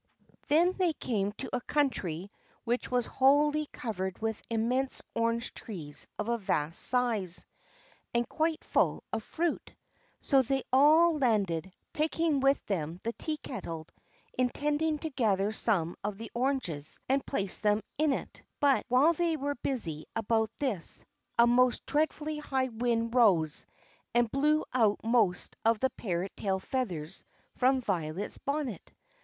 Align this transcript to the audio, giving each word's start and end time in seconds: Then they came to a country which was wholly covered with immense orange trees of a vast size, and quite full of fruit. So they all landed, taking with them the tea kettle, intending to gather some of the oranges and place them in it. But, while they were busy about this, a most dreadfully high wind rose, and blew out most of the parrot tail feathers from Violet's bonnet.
Then 0.47 0.73
they 0.79 0.93
came 0.93 1.31
to 1.33 1.51
a 1.55 1.61
country 1.61 2.31
which 2.63 2.89
was 2.89 3.05
wholly 3.05 3.67
covered 3.67 4.17
with 4.19 4.41
immense 4.49 5.03
orange 5.13 5.53
trees 5.53 6.07
of 6.17 6.27
a 6.27 6.39
vast 6.39 6.81
size, 6.81 7.45
and 8.11 8.27
quite 8.27 8.63
full 8.63 9.03
of 9.13 9.21
fruit. 9.21 9.75
So 10.19 10.41
they 10.41 10.63
all 10.73 11.19
landed, 11.19 11.71
taking 11.93 12.39
with 12.39 12.65
them 12.65 12.99
the 13.03 13.13
tea 13.13 13.37
kettle, 13.37 13.85
intending 14.35 14.97
to 14.97 15.11
gather 15.11 15.51
some 15.51 15.95
of 16.03 16.17
the 16.17 16.31
oranges 16.33 16.99
and 17.07 17.23
place 17.23 17.59
them 17.59 17.83
in 17.99 18.11
it. 18.11 18.41
But, 18.59 18.85
while 18.87 19.13
they 19.13 19.37
were 19.37 19.53
busy 19.53 20.07
about 20.15 20.49
this, 20.57 21.05
a 21.37 21.45
most 21.45 21.85
dreadfully 21.85 22.39
high 22.39 22.69
wind 22.69 23.13
rose, 23.13 23.67
and 24.15 24.31
blew 24.31 24.65
out 24.73 24.99
most 25.03 25.55
of 25.63 25.79
the 25.79 25.91
parrot 25.91 26.31
tail 26.35 26.59
feathers 26.59 27.23
from 27.55 27.81
Violet's 27.81 28.39
bonnet. 28.39 28.91